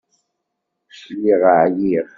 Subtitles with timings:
[0.97, 2.07] Lliɣ ɛyiɣ.